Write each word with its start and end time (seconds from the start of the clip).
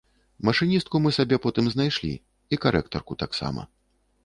Машыністку 0.47 1.01
мы 1.03 1.11
сабе 1.17 1.39
потым 1.45 1.69
знайшлі 1.75 2.11
і 2.19 2.55
карэктарку 2.67 3.21
таксама. 3.23 3.71